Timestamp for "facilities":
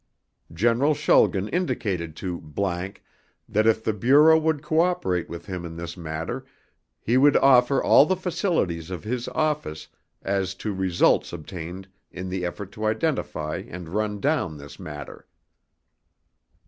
8.15-8.89